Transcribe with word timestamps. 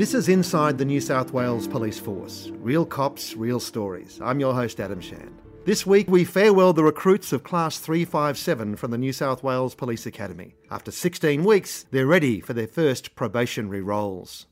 This 0.00 0.14
is 0.14 0.30
Inside 0.30 0.78
the 0.78 0.86
New 0.86 0.98
South 0.98 1.34
Wales 1.34 1.68
Police 1.68 1.98
Force. 1.98 2.50
Real 2.54 2.86
cops, 2.86 3.36
real 3.36 3.60
stories. 3.60 4.18
I'm 4.24 4.40
your 4.40 4.54
host, 4.54 4.80
Adam 4.80 4.98
Shand. 4.98 5.42
This 5.66 5.84
week, 5.84 6.08
we 6.08 6.24
farewell 6.24 6.72
the 6.72 6.82
recruits 6.82 7.34
of 7.34 7.44
Class 7.44 7.78
357 7.80 8.76
from 8.76 8.92
the 8.92 8.96
New 8.96 9.12
South 9.12 9.42
Wales 9.42 9.74
Police 9.74 10.06
Academy. 10.06 10.54
After 10.70 10.90
16 10.90 11.44
weeks, 11.44 11.84
they're 11.90 12.06
ready 12.06 12.40
for 12.40 12.54
their 12.54 12.66
first 12.66 13.14
probationary 13.14 13.82
roles. 13.82 14.46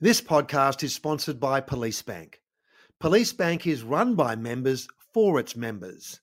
This 0.00 0.20
podcast 0.20 0.82
is 0.82 0.92
sponsored 0.92 1.38
by 1.38 1.60
Police 1.60 2.02
Bank. 2.02 2.40
Police 2.98 3.32
Bank 3.32 3.68
is 3.68 3.84
run 3.84 4.16
by 4.16 4.34
members 4.34 4.88
for 5.14 5.38
its 5.38 5.54
members. 5.54 6.18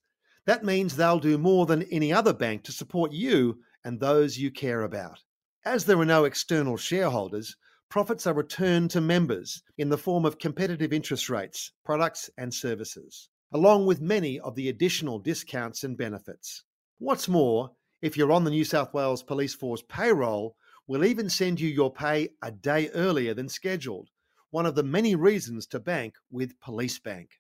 That 0.46 0.66
means 0.66 0.98
they'll 0.98 1.20
do 1.20 1.38
more 1.38 1.66
than 1.66 1.84
any 1.84 2.12
other 2.12 2.34
bank 2.34 2.66
to 2.66 2.74
support 2.74 3.14
you 3.14 3.60
and 3.86 4.02
those 4.02 4.38
you 4.38 4.52
care 4.52 4.82
about. 4.82 5.22
As 5.68 5.86
there 5.86 6.00
are 6.00 6.06
no 6.06 6.26
external 6.26 6.78
shareholders, 6.78 7.58
profits 7.90 8.28
are 8.28 8.36
returned 8.36 8.92
to 8.92 9.02
members 9.02 9.64
in 9.80 9.90
the 9.90 9.98
form 9.98 10.24
of 10.24 10.38
competitive 10.38 10.94
interest 10.94 11.28
rates, 11.28 11.72
products, 11.84 12.30
and 12.38 12.54
services, 12.54 13.30
along 13.52 13.88
with 13.88 14.00
many 14.00 14.40
of 14.40 14.54
the 14.54 14.70
additional 14.70 15.18
discounts 15.18 15.84
and 15.84 15.98
benefits. 15.98 16.64
What's 17.00 17.28
more, 17.28 17.72
if 18.00 18.16
you're 18.16 18.32
on 18.32 18.44
the 18.44 18.52
New 18.52 18.64
South 18.64 18.94
Wales 18.94 19.24
Police 19.24 19.56
Force 19.56 19.82
payroll, 19.90 20.56
we'll 20.86 21.04
even 21.04 21.32
send 21.32 21.60
you 21.60 21.68
your 21.68 21.92
pay 21.92 22.30
a 22.44 22.52
day 22.52 22.90
earlier 22.90 23.34
than 23.34 23.50
scheduled, 23.50 24.12
one 24.52 24.68
of 24.68 24.76
the 24.76 24.84
many 24.84 25.16
reasons 25.16 25.66
to 25.68 25.80
bank 25.80 26.14
with 26.30 26.60
Police 26.60 27.00
Bank. 27.00 27.32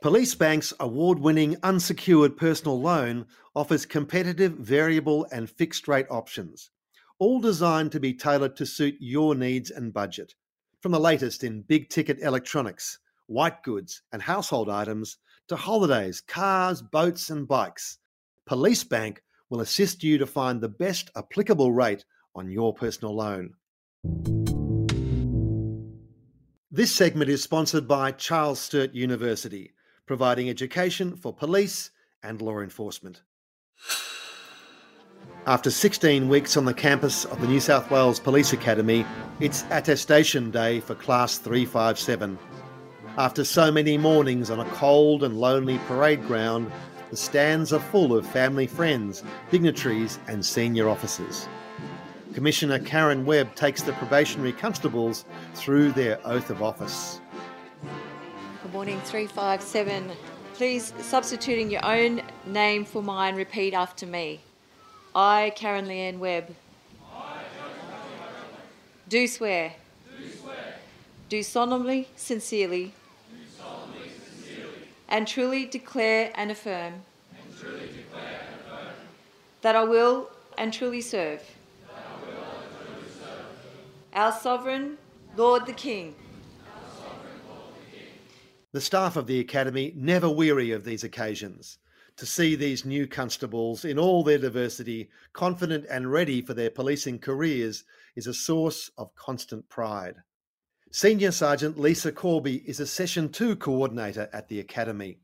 Police 0.00 0.36
Bank's 0.36 0.72
award 0.78 1.18
winning 1.18 1.56
unsecured 1.64 2.36
personal 2.36 2.80
loan 2.80 3.26
offers 3.56 3.86
competitive 3.86 4.52
variable 4.52 5.26
and 5.32 5.50
fixed 5.50 5.88
rate 5.88 6.06
options 6.10 6.70
all 7.24 7.40
designed 7.40 7.90
to 7.90 7.98
be 7.98 8.12
tailored 8.12 8.54
to 8.54 8.66
suit 8.66 8.94
your 9.00 9.34
needs 9.34 9.70
and 9.70 9.94
budget. 9.94 10.34
From 10.82 10.92
the 10.92 11.00
latest 11.00 11.42
in 11.42 11.62
big 11.62 11.88
ticket 11.88 12.20
electronics, 12.20 12.98
white 13.28 13.62
goods, 13.62 14.02
and 14.12 14.20
household 14.20 14.68
items 14.68 15.16
to 15.48 15.56
holidays, 15.56 16.20
cars, 16.20 16.82
boats, 16.82 17.30
and 17.30 17.48
bikes, 17.48 17.96
Police 18.44 18.84
Bank 18.84 19.22
will 19.48 19.62
assist 19.62 20.04
you 20.04 20.18
to 20.18 20.26
find 20.26 20.60
the 20.60 20.68
best 20.68 21.10
applicable 21.16 21.72
rate 21.72 22.04
on 22.34 22.50
your 22.50 22.74
personal 22.74 23.16
loan. 23.16 23.54
This 26.70 26.94
segment 26.94 27.30
is 27.30 27.42
sponsored 27.42 27.88
by 27.88 28.12
Charles 28.12 28.60
Sturt 28.60 28.92
University, 28.92 29.72
providing 30.04 30.50
education 30.50 31.16
for 31.16 31.32
police 31.32 31.90
and 32.22 32.42
law 32.42 32.60
enforcement. 32.60 33.22
After 35.46 35.70
16 35.70 36.26
weeks 36.26 36.56
on 36.56 36.64
the 36.64 36.72
campus 36.72 37.26
of 37.26 37.38
the 37.38 37.46
New 37.46 37.60
South 37.60 37.90
Wales 37.90 38.18
Police 38.18 38.54
Academy, 38.54 39.04
it's 39.40 39.64
attestation 39.68 40.50
day 40.50 40.80
for 40.80 40.94
Class 40.94 41.36
357. 41.36 42.38
After 43.18 43.44
so 43.44 43.70
many 43.70 43.98
mornings 43.98 44.48
on 44.48 44.60
a 44.60 44.70
cold 44.70 45.22
and 45.22 45.38
lonely 45.38 45.76
parade 45.86 46.26
ground, 46.26 46.72
the 47.10 47.16
stands 47.18 47.74
are 47.74 47.78
full 47.78 48.16
of 48.16 48.26
family 48.26 48.66
friends, 48.66 49.22
dignitaries, 49.50 50.18
and 50.28 50.44
senior 50.44 50.88
officers. 50.88 51.46
Commissioner 52.32 52.78
Karen 52.78 53.26
Webb 53.26 53.54
takes 53.54 53.82
the 53.82 53.92
probationary 53.92 54.52
constables 54.52 55.26
through 55.52 55.92
their 55.92 56.18
oath 56.26 56.48
of 56.48 56.62
office. 56.62 57.20
Good 58.62 58.72
morning, 58.72 58.98
357. 59.02 60.10
Please, 60.54 60.94
substituting 61.00 61.70
your 61.70 61.84
own 61.84 62.22
name 62.46 62.86
for 62.86 63.02
mine, 63.02 63.36
repeat 63.36 63.74
after 63.74 64.06
me. 64.06 64.40
I, 65.14 65.52
Karen 65.54 65.86
Leanne 65.86 66.18
Webb, 66.18 66.54
do 69.08 69.28
swear, 69.28 69.74
do 71.28 71.42
solemnly, 71.44 72.08
sincerely, 72.16 72.92
and 75.08 75.28
truly 75.28 75.66
declare 75.66 76.32
and 76.34 76.50
affirm, 76.50 77.02
that 79.62 79.76
I 79.76 79.84
will 79.84 80.30
and 80.58 80.72
truly 80.72 81.00
serve, 81.00 81.42
our 84.12 84.32
sovereign 84.32 84.98
Lord 85.36 85.66
the 85.66 85.72
King. 85.74 86.16
The 88.72 88.80
staff 88.80 89.14
of 89.16 89.28
the 89.28 89.38
Academy 89.38 89.92
never 89.94 90.28
weary 90.28 90.72
of 90.72 90.82
these 90.82 91.04
occasions 91.04 91.78
to 92.16 92.26
see 92.26 92.54
these 92.54 92.84
new 92.84 93.06
constables 93.06 93.84
in 93.84 93.98
all 93.98 94.22
their 94.22 94.38
diversity, 94.38 95.10
confident 95.32 95.84
and 95.90 96.12
ready 96.12 96.40
for 96.40 96.54
their 96.54 96.70
policing 96.70 97.18
careers, 97.18 97.84
is 98.16 98.26
a 98.26 98.34
source 98.34 98.90
of 98.96 99.14
constant 99.14 99.68
pride. 99.68 100.16
Senior 100.90 101.32
Sergeant 101.32 101.78
Lisa 101.78 102.12
Corby 102.12 102.62
is 102.66 102.78
a 102.78 102.86
Session 102.86 103.28
2 103.28 103.56
coordinator 103.56 104.28
at 104.32 104.48
the 104.48 104.60
Academy. 104.60 105.18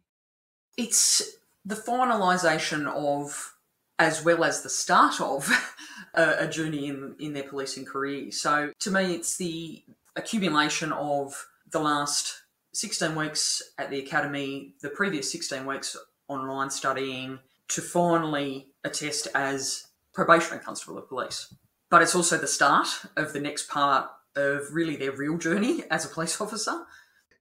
It's 0.76 1.22
the 1.64 1.76
finalisation 1.76 2.86
of, 2.88 3.54
as 3.98 4.24
well 4.24 4.42
as 4.42 4.62
the 4.62 4.68
start 4.68 5.20
of, 5.20 5.48
a, 6.14 6.38
a 6.40 6.48
journey 6.48 6.88
in, 6.88 7.14
in 7.20 7.32
their 7.34 7.44
policing 7.44 7.84
career. 7.84 8.32
So 8.32 8.72
to 8.80 8.90
me, 8.90 9.14
it's 9.14 9.36
the 9.36 9.84
accumulation 10.16 10.90
of 10.90 11.46
the 11.70 11.78
last 11.78 12.42
16 12.72 13.14
weeks 13.14 13.62
at 13.78 13.90
the 13.90 14.00
Academy, 14.00 14.74
the 14.80 14.90
previous 14.90 15.30
16 15.30 15.66
weeks 15.66 15.96
online 16.30 16.70
studying 16.70 17.38
to 17.68 17.82
finally 17.82 18.68
attest 18.84 19.28
as 19.34 19.86
probationary 20.14 20.62
constable 20.62 20.98
of 20.98 21.08
police. 21.08 21.54
But 21.90 22.02
it's 22.02 22.14
also 22.14 22.38
the 22.38 22.46
start 22.46 22.88
of 23.16 23.32
the 23.32 23.40
next 23.40 23.68
part 23.68 24.10
of 24.36 24.72
really 24.72 24.96
their 24.96 25.12
real 25.12 25.38
journey 25.38 25.82
as 25.90 26.04
a 26.04 26.08
police 26.08 26.40
officer. 26.40 26.84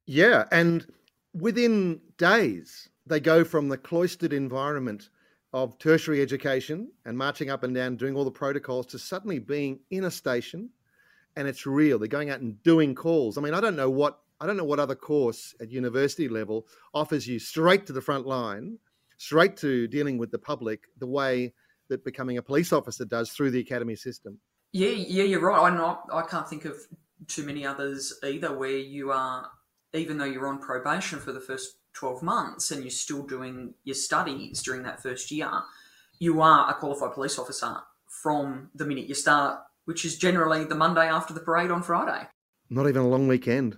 Yeah, 0.06 0.46
and 0.52 0.86
within 1.34 2.02
days, 2.18 2.90
they 3.06 3.20
go 3.20 3.44
from 3.44 3.70
the 3.70 3.78
cloistered 3.78 4.34
environment 4.34 5.10
of 5.54 5.78
tertiary 5.78 6.22
education 6.22 6.92
and 7.06 7.18
marching 7.18 7.50
up 7.50 7.64
and 7.64 7.74
down, 7.74 7.96
doing 7.96 8.16
all 8.16 8.26
the 8.26 8.32
protocols, 8.32 8.88
to 8.88 9.00
suddenly 9.00 9.40
being 9.40 9.80
in 9.90 10.04
a 10.04 10.12
station 10.12 10.70
and 11.36 11.48
it's 11.48 11.66
real. 11.66 11.98
They're 11.98 12.08
going 12.08 12.30
out 12.30 12.42
and 12.42 12.62
doing 12.64 12.96
calls. 12.96 13.38
I 13.38 13.42
mean, 13.42 13.54
I 13.54 13.62
don't 13.62 13.76
know 13.76 13.90
what 13.90 14.20
I 14.42 14.48
don't 14.48 14.58
know 14.58 14.64
what 14.64 14.80
other 14.80 14.96
course 14.96 15.54
at 15.60 15.72
university 15.72 16.30
level 16.30 16.68
offers 16.94 17.28
you 17.28 17.40
straight 17.40 17.86
to 17.88 17.94
the 17.94 18.02
front 18.02 18.26
line, 18.26 18.78
straight 19.18 19.58
to 19.58 19.88
dealing 19.88 20.18
with 20.18 20.32
the 20.32 20.40
public 20.40 20.86
the 20.98 21.08
way 21.08 21.54
that 21.90 22.06
becoming 22.06 22.38
a 22.38 22.42
police 22.42 22.72
officer 22.72 23.04
does 23.04 23.32
through 23.32 23.52
the 23.52 23.60
academy 23.60 23.96
system. 23.96 24.40
Yeah, 24.72 24.90
yeah, 24.90 25.24
you're 25.24 25.42
right. 25.42 25.68
I'm 25.68 25.78
not, 25.78 26.08
I 26.14 26.22
can't 26.22 26.48
think 26.48 26.66
of 26.66 26.78
too 27.28 27.44
many 27.44 27.66
others 27.66 28.14
either 28.24 28.56
where 28.56 28.78
you 28.78 29.12
are, 29.12 29.50
even 29.94 30.18
though 30.18 30.26
you're 30.26 30.48
on 30.48 30.60
probation 30.60 31.20
for 31.20 31.32
the 31.32 31.42
first 31.42 31.78
12 31.94 32.24
months 32.24 32.72
and 32.72 32.84
you're 32.84 32.92
still 32.92 33.24
doing 33.24 33.74
your 33.84 33.96
studies 33.96 34.62
during 34.62 34.84
that 34.84 35.02
first 35.02 35.32
year, 35.32 35.52
you 36.20 36.42
are 36.42 36.70
a 36.70 36.74
qualified 36.76 37.14
police 37.14 37.40
officer 37.40 37.78
from 38.08 38.70
the 38.76 38.86
minute 38.86 39.08
you 39.08 39.16
start, 39.16 39.60
which 39.86 40.06
is 40.06 40.18
generally 40.18 40.64
the 40.64 40.76
Monday 40.76 41.08
after 41.08 41.34
the 41.34 41.40
parade 41.40 41.72
on 41.72 41.82
Friday. 41.82 42.28
Not 42.70 42.88
even 42.88 43.02
a 43.02 43.08
long 43.08 43.28
weekend. 43.28 43.78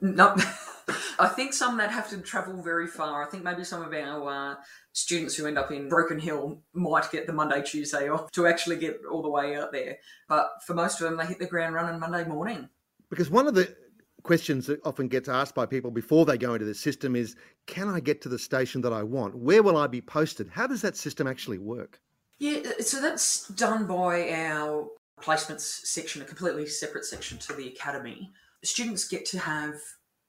No, 0.00 0.36
I 1.18 1.28
think 1.28 1.52
some 1.52 1.76
that 1.78 1.90
have 1.90 2.08
to 2.10 2.18
travel 2.18 2.62
very 2.62 2.86
far. 2.86 3.26
I 3.26 3.30
think 3.30 3.42
maybe 3.42 3.64
some 3.64 3.82
of 3.82 3.92
our 3.92 4.52
uh, 4.52 4.54
students 4.92 5.34
who 5.34 5.46
end 5.46 5.58
up 5.58 5.70
in 5.70 5.88
Broken 5.88 6.18
Hill 6.18 6.62
might 6.74 7.10
get 7.10 7.26
the 7.26 7.32
Monday, 7.32 7.62
Tuesday 7.62 8.08
off 8.08 8.30
to 8.32 8.46
actually 8.46 8.76
get 8.76 9.00
all 9.10 9.22
the 9.22 9.30
way 9.30 9.56
out 9.56 9.72
there. 9.72 9.96
But 10.28 10.48
for 10.66 10.74
most 10.74 11.00
of 11.00 11.08
them, 11.08 11.16
they 11.16 11.26
hit 11.26 11.38
the 11.38 11.46
ground 11.46 11.74
running 11.74 11.98
Monday 11.98 12.24
morning. 12.24 12.68
Because 13.10 13.30
one 13.30 13.46
of 13.46 13.54
the 13.54 13.74
questions 14.22 14.66
that 14.66 14.84
often 14.84 15.08
gets 15.08 15.28
asked 15.28 15.54
by 15.54 15.64
people 15.64 15.90
before 15.90 16.26
they 16.26 16.36
go 16.36 16.54
into 16.54 16.66
the 16.66 16.74
system 16.74 17.14
is 17.14 17.36
can 17.66 17.88
I 17.88 18.00
get 18.00 18.20
to 18.22 18.28
the 18.28 18.38
station 18.38 18.80
that 18.82 18.92
I 18.92 19.02
want? 19.02 19.36
Where 19.36 19.62
will 19.62 19.76
I 19.76 19.86
be 19.86 20.00
posted? 20.00 20.48
How 20.48 20.66
does 20.66 20.82
that 20.82 20.96
system 20.96 21.26
actually 21.26 21.58
work? 21.58 22.00
Yeah, 22.38 22.60
so 22.80 23.00
that's 23.00 23.48
done 23.48 23.86
by 23.86 24.30
our 24.30 24.88
placements 25.22 25.62
section, 25.86 26.22
a 26.22 26.24
completely 26.24 26.66
separate 26.66 27.04
section 27.04 27.38
to 27.38 27.54
the 27.54 27.68
academy 27.68 28.32
students 28.66 29.08
get 29.08 29.24
to 29.26 29.38
have 29.38 29.74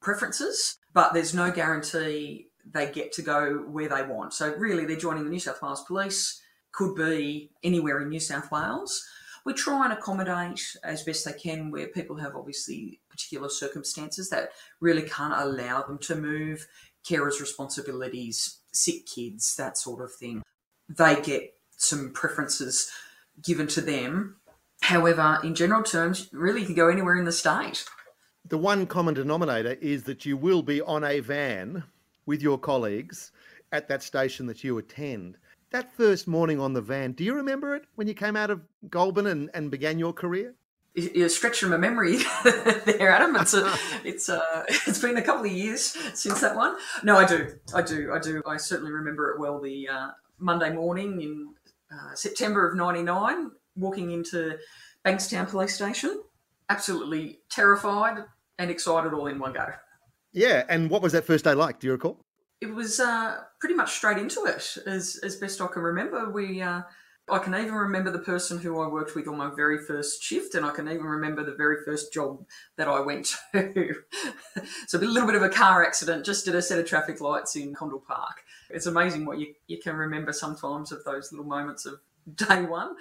preferences, 0.01 0.77
but 0.93 1.13
there's 1.13 1.33
no 1.33 1.51
guarantee 1.51 2.47
they 2.71 2.91
get 2.91 3.11
to 3.13 3.21
go 3.21 3.63
where 3.69 3.89
they 3.89 4.03
want. 4.03 4.33
So 4.33 4.53
really, 4.55 4.85
they're 4.85 4.97
joining 4.97 5.23
the 5.23 5.29
New 5.29 5.39
South 5.39 5.61
Wales 5.61 5.83
Police, 5.83 6.41
could 6.71 6.95
be 6.95 7.49
anywhere 7.63 8.01
in 8.01 8.09
New 8.09 8.19
South 8.19 8.51
Wales. 8.51 9.05
We 9.45 9.53
try 9.53 9.85
and 9.85 9.93
accommodate 9.93 10.61
as 10.83 11.03
best 11.03 11.25
they 11.25 11.33
can 11.33 11.71
where 11.71 11.87
people 11.87 12.17
have 12.17 12.35
obviously 12.35 12.99
particular 13.09 13.49
circumstances 13.49 14.29
that 14.29 14.49
really 14.81 15.03
can't 15.03 15.33
allow 15.33 15.83
them 15.83 15.97
to 15.99 16.15
move, 16.15 16.67
carers' 17.05 17.39
responsibilities, 17.39 18.59
sick 18.71 19.05
kids, 19.05 19.55
that 19.55 19.77
sort 19.77 20.03
of 20.03 20.13
thing. 20.13 20.43
They 20.89 21.21
get 21.21 21.53
some 21.77 22.11
preferences 22.11 22.91
given 23.41 23.67
to 23.67 23.81
them. 23.81 24.35
However, 24.81 25.39
in 25.43 25.55
general 25.55 25.83
terms, 25.83 26.29
really 26.33 26.61
you 26.61 26.65
can 26.67 26.75
go 26.75 26.89
anywhere 26.89 27.17
in 27.17 27.25
the 27.25 27.31
state 27.31 27.85
the 28.49 28.57
one 28.57 28.85
common 28.85 29.13
denominator 29.13 29.73
is 29.81 30.03
that 30.03 30.25
you 30.25 30.37
will 30.37 30.61
be 30.61 30.81
on 30.81 31.03
a 31.03 31.19
van 31.19 31.83
with 32.25 32.41
your 32.41 32.57
colleagues 32.57 33.31
at 33.71 33.87
that 33.87 34.03
station 34.03 34.45
that 34.47 34.63
you 34.63 34.77
attend. 34.77 35.37
That 35.71 35.93
first 35.93 36.27
morning 36.27 36.59
on 36.59 36.73
the 36.73 36.81
van, 36.81 37.11
do 37.11 37.23
you 37.23 37.33
remember 37.33 37.75
it 37.75 37.85
when 37.95 38.07
you 38.07 38.13
came 38.13 38.35
out 38.35 38.49
of 38.49 38.61
Goulburn 38.89 39.27
and, 39.27 39.49
and 39.53 39.69
began 39.69 39.99
your 39.99 40.13
career? 40.13 40.53
You're 40.95 41.29
stretching 41.29 41.69
my 41.69 41.77
memory 41.77 42.17
there, 42.85 43.11
Adam. 43.11 43.35
It's 43.35 43.53
a, 43.53 43.77
it's 44.03 44.29
a, 44.29 44.65
it's 44.67 44.99
been 44.99 45.17
a 45.17 45.21
couple 45.21 45.45
of 45.45 45.51
years 45.51 45.95
since 46.13 46.41
that 46.41 46.55
one. 46.55 46.75
No, 47.03 47.17
I 47.17 47.25
do, 47.25 47.59
I 47.73 47.81
do, 47.81 48.11
I 48.13 48.19
do. 48.19 48.41
I 48.47 48.57
certainly 48.57 48.91
remember 48.91 49.31
it 49.31 49.39
well. 49.39 49.59
The 49.61 49.89
uh, 49.89 50.07
Monday 50.39 50.73
morning 50.73 51.21
in 51.21 51.53
uh, 51.91 52.15
September 52.15 52.67
of 52.67 52.75
'99, 52.75 53.51
walking 53.75 54.09
into 54.09 54.57
Bankstown 55.05 55.47
Police 55.47 55.75
Station, 55.75 56.23
absolutely 56.69 57.41
terrified 57.49 58.23
and 58.59 58.71
excited 58.71 59.13
all 59.13 59.27
in 59.27 59.39
one 59.39 59.53
go. 59.53 59.67
Yeah, 60.33 60.63
and 60.69 60.89
what 60.89 61.01
was 61.01 61.13
that 61.13 61.25
first 61.25 61.45
day 61.45 61.53
like? 61.53 61.79
Do 61.79 61.87
you 61.87 61.93
recall? 61.93 62.19
It 62.61 62.73
was 62.73 62.99
uh, 62.99 63.37
pretty 63.59 63.75
much 63.75 63.91
straight 63.91 64.17
into 64.17 64.45
it, 64.45 64.77
as 64.85 65.19
as 65.23 65.35
best 65.35 65.61
I 65.61 65.67
can 65.67 65.81
remember. 65.81 66.29
We, 66.29 66.61
uh, 66.61 66.81
I 67.29 67.39
can 67.39 67.53
even 67.55 67.73
remember 67.73 68.09
the 68.09 68.19
person 68.19 68.57
who 68.57 68.79
I 68.79 68.87
worked 68.87 69.15
with 69.15 69.27
on 69.27 69.37
my 69.37 69.51
very 69.55 69.77
first 69.77 70.23
shift, 70.23 70.55
and 70.55 70.65
I 70.65 70.71
can 70.71 70.87
even 70.87 71.05
remember 71.05 71.43
the 71.43 71.55
very 71.55 71.83
first 71.83 72.13
job 72.13 72.45
that 72.77 72.87
I 72.87 72.99
went 72.99 73.35
to. 73.51 73.95
so 74.87 74.97
a 74.97 75.01
little 75.01 75.27
bit 75.27 75.35
of 75.35 75.43
a 75.43 75.49
car 75.49 75.85
accident 75.85 76.25
just 76.25 76.47
at 76.47 76.55
a 76.55 76.61
set 76.61 76.79
of 76.79 76.87
traffic 76.87 77.19
lights 77.19 77.55
in 77.55 77.75
Condell 77.75 77.99
Park. 77.99 78.43
It's 78.69 78.85
amazing 78.85 79.25
what 79.25 79.39
you, 79.39 79.53
you 79.67 79.77
can 79.77 79.95
remember 79.95 80.33
sometimes 80.33 80.91
of 80.91 81.03
those 81.03 81.31
little 81.31 81.45
moments 81.45 81.85
of 81.85 81.99
day 82.35 82.63
one. 82.63 82.95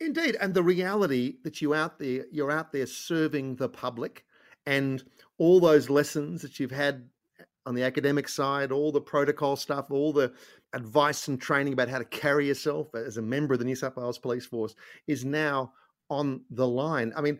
Indeed, 0.00 0.36
and 0.40 0.54
the 0.54 0.62
reality 0.62 1.36
that 1.44 1.62
you 1.62 1.74
out 1.74 1.98
there, 1.98 2.24
you're 2.32 2.50
out 2.50 2.72
there 2.72 2.86
serving 2.86 3.56
the 3.56 3.68
public, 3.68 4.24
and 4.66 5.02
all 5.38 5.60
those 5.60 5.90
lessons 5.90 6.42
that 6.42 6.60
you've 6.60 6.70
had 6.70 7.08
eh, 7.38 7.44
on 7.66 7.74
the 7.74 7.82
academic 7.82 8.28
side, 8.28 8.72
all 8.72 8.92
the 8.92 9.00
protocol 9.00 9.56
stuff, 9.56 9.86
all 9.90 10.12
the 10.12 10.32
advice 10.72 11.28
and 11.28 11.40
training 11.40 11.72
about 11.72 11.88
how 11.88 11.98
to 11.98 12.04
carry 12.04 12.46
yourself 12.46 12.94
as 12.94 13.16
a 13.16 13.22
member 13.22 13.54
of 13.54 13.58
the 13.60 13.66
New 13.66 13.74
South 13.74 13.96
Wales 13.96 14.18
Police 14.18 14.46
Force 14.46 14.74
is 15.06 15.24
now 15.24 15.72
on 16.08 16.42
the 16.50 16.66
line. 16.66 17.12
I 17.16 17.20
mean, 17.20 17.38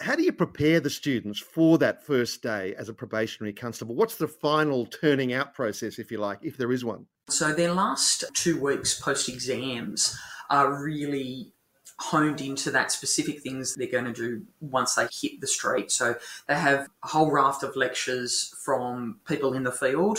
how 0.00 0.16
do 0.16 0.22
you 0.22 0.32
prepare 0.32 0.80
the 0.80 0.90
students 0.90 1.38
for 1.38 1.78
that 1.78 2.04
first 2.04 2.42
day 2.42 2.74
as 2.76 2.88
a 2.88 2.94
probationary 2.94 3.52
constable? 3.52 3.94
What's 3.94 4.16
the 4.16 4.28
final 4.28 4.86
turning 4.86 5.32
out 5.32 5.54
process, 5.54 5.98
if 5.98 6.10
you 6.10 6.18
like, 6.18 6.38
if 6.42 6.56
there 6.56 6.72
is 6.72 6.84
one? 6.84 7.06
So, 7.28 7.52
their 7.52 7.72
last 7.72 8.24
two 8.34 8.60
weeks 8.60 9.00
post 9.00 9.28
exams 9.28 10.16
are 10.50 10.82
really 10.82 11.52
honed 11.98 12.40
into 12.40 12.70
that 12.70 12.92
specific 12.92 13.40
things 13.40 13.74
they're 13.74 13.86
going 13.86 14.04
to 14.04 14.12
do 14.12 14.42
once 14.60 14.94
they 14.94 15.08
hit 15.10 15.40
the 15.40 15.46
street. 15.46 15.90
So 15.90 16.16
they 16.46 16.54
have 16.54 16.88
a 17.02 17.06
whole 17.06 17.30
raft 17.30 17.62
of 17.62 17.74
lectures 17.74 18.54
from 18.64 19.20
people 19.26 19.54
in 19.54 19.62
the 19.62 19.72
field 19.72 20.18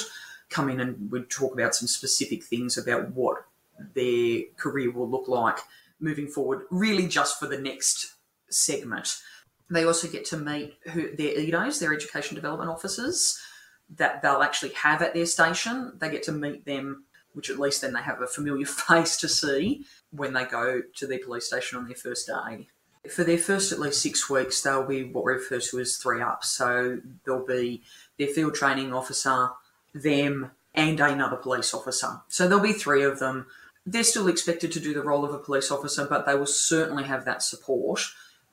come 0.49 0.69
in 0.69 0.79
and 0.79 1.11
we 1.11 1.21
talk 1.23 1.53
about 1.53 1.75
some 1.75 1.87
specific 1.87 2.43
things 2.43 2.77
about 2.77 3.11
what 3.11 3.45
their 3.93 4.43
career 4.57 4.91
will 4.91 5.09
look 5.09 5.27
like 5.27 5.59
moving 5.99 6.27
forward, 6.27 6.63
really 6.69 7.07
just 7.07 7.39
for 7.39 7.47
the 7.47 7.59
next 7.59 8.15
segment. 8.49 9.17
They 9.69 9.83
also 9.83 10.07
get 10.07 10.25
to 10.25 10.37
meet 10.37 10.75
who, 10.91 11.15
their 11.15 11.35
EDOs, 11.35 11.79
their 11.79 11.93
education 11.93 12.35
development 12.35 12.69
officers, 12.69 13.39
that 13.95 14.21
they'll 14.21 14.41
actually 14.41 14.71
have 14.73 15.01
at 15.01 15.13
their 15.13 15.25
station. 15.25 15.93
They 15.99 16.09
get 16.09 16.23
to 16.23 16.31
meet 16.31 16.65
them 16.65 17.03
which 17.33 17.49
at 17.49 17.59
least 17.59 17.81
then 17.81 17.93
they 17.93 18.01
have 18.01 18.21
a 18.21 18.27
familiar 18.27 18.65
face 18.89 19.17
to 19.17 19.29
see 19.29 19.85
when 20.11 20.33
they 20.33 20.45
go 20.45 20.81
to 20.95 21.07
their 21.07 21.19
police 21.19 21.47
station 21.47 21.77
on 21.77 21.85
their 21.85 21.95
first 21.95 22.27
day. 22.27 22.67
For 23.09 23.23
their 23.23 23.37
first 23.37 23.71
at 23.71 23.79
least 23.79 24.01
six 24.01 24.29
weeks, 24.29 24.61
they'll 24.61 24.85
be 24.85 25.03
what 25.03 25.23
we 25.23 25.33
refer 25.33 25.59
to 25.59 25.79
as 25.79 25.95
three 25.95 26.21
ups. 26.21 26.49
So 26.49 26.99
there'll 27.23 27.45
be 27.45 27.81
their 28.17 28.27
field 28.27 28.55
training 28.55 28.93
officer, 28.93 29.51
them, 29.93 30.51
and 30.73 30.99
another 30.99 31.37
police 31.37 31.73
officer. 31.73 32.21
So 32.27 32.47
there'll 32.47 32.63
be 32.63 32.73
three 32.73 33.03
of 33.03 33.19
them. 33.19 33.47
They're 33.85 34.03
still 34.03 34.27
expected 34.27 34.71
to 34.73 34.79
do 34.81 34.93
the 34.93 35.01
role 35.01 35.23
of 35.23 35.33
a 35.33 35.39
police 35.39 35.71
officer, 35.71 36.05
but 36.05 36.25
they 36.25 36.35
will 36.35 36.45
certainly 36.45 37.05
have 37.05 37.23
that 37.25 37.41
support 37.41 38.01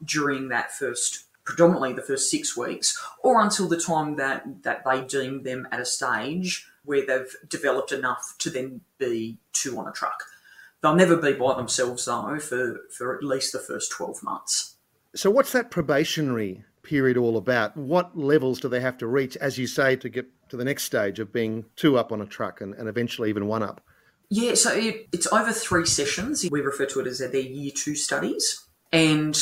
during 0.04 0.48
that 0.48 0.72
first 0.72 1.24
predominantly 1.44 1.92
the 1.92 2.02
first 2.02 2.30
six 2.30 2.56
weeks, 2.56 2.98
or 3.22 3.40
until 3.40 3.68
the 3.68 3.78
time 3.78 4.16
that, 4.16 4.62
that 4.62 4.82
they 4.84 5.02
deem 5.02 5.42
them 5.42 5.68
at 5.70 5.80
a 5.80 5.84
stage 5.84 6.66
where 6.84 7.04
they've 7.04 7.34
developed 7.48 7.92
enough 7.92 8.34
to 8.38 8.50
then 8.50 8.82
be 8.98 9.38
two 9.52 9.78
on 9.78 9.88
a 9.88 9.92
truck. 9.92 10.24
They'll 10.82 10.94
never 10.94 11.16
be 11.16 11.32
by 11.32 11.54
themselves 11.54 12.04
though 12.04 12.38
for, 12.38 12.80
for 12.96 13.16
at 13.16 13.24
least 13.24 13.52
the 13.52 13.58
first 13.58 13.90
12 13.92 14.22
months. 14.22 14.76
So, 15.14 15.30
what's 15.30 15.52
that 15.52 15.70
probationary 15.70 16.64
period 16.82 17.16
all 17.16 17.36
about? 17.36 17.76
What 17.76 18.16
levels 18.18 18.60
do 18.60 18.68
they 18.68 18.80
have 18.80 18.98
to 18.98 19.06
reach, 19.06 19.36
as 19.38 19.58
you 19.58 19.66
say, 19.66 19.96
to 19.96 20.08
get 20.08 20.26
to 20.50 20.56
the 20.56 20.64
next 20.64 20.84
stage 20.84 21.18
of 21.18 21.32
being 21.32 21.64
two 21.76 21.96
up 21.96 22.12
on 22.12 22.20
a 22.20 22.26
truck 22.26 22.60
and, 22.60 22.74
and 22.74 22.88
eventually 22.88 23.28
even 23.28 23.46
one 23.46 23.62
up? 23.62 23.80
Yeah, 24.30 24.54
so 24.54 24.72
it, 24.72 25.08
it's 25.12 25.32
over 25.32 25.52
three 25.52 25.86
sessions. 25.86 26.44
We 26.50 26.60
refer 26.60 26.86
to 26.86 27.00
it 27.00 27.06
as 27.06 27.18
their 27.18 27.36
year 27.36 27.72
two 27.74 27.94
studies. 27.94 28.66
And 28.92 29.36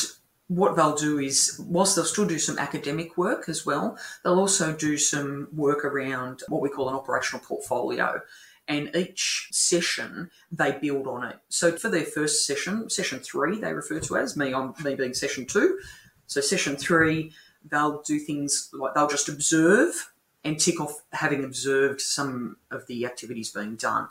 what 0.56 0.76
they'll 0.76 0.96
do 0.96 1.18
is, 1.18 1.60
whilst 1.66 1.96
they'll 1.96 2.04
still 2.04 2.26
do 2.26 2.38
some 2.38 2.58
academic 2.58 3.16
work 3.16 3.48
as 3.48 3.64
well, 3.64 3.96
they'll 4.22 4.38
also 4.38 4.72
do 4.72 4.98
some 4.98 5.48
work 5.52 5.84
around 5.84 6.42
what 6.48 6.60
we 6.60 6.68
call 6.68 6.88
an 6.88 6.94
operational 6.94 7.44
portfolio. 7.44 8.20
And 8.68 8.94
each 8.94 9.48
session 9.50 10.30
they 10.50 10.72
build 10.72 11.06
on 11.06 11.24
it. 11.24 11.36
So 11.48 11.72
for 11.72 11.88
their 11.88 12.04
first 12.04 12.46
session, 12.46 12.88
session 12.90 13.18
three, 13.18 13.58
they 13.58 13.72
refer 13.72 14.00
to 14.00 14.16
as 14.16 14.36
me 14.36 14.52
on 14.52 14.74
me 14.84 14.94
being 14.94 15.14
session 15.14 15.46
two. 15.46 15.80
So 16.26 16.40
session 16.40 16.76
three, 16.76 17.32
they'll 17.70 18.02
do 18.02 18.18
things 18.18 18.70
like 18.72 18.94
they'll 18.94 19.08
just 19.08 19.28
observe 19.28 20.12
and 20.44 20.58
tick 20.58 20.80
off 20.80 21.02
having 21.12 21.44
observed 21.44 22.00
some 22.00 22.56
of 22.70 22.86
the 22.86 23.04
activities 23.04 23.50
being 23.50 23.76
done. 23.76 24.08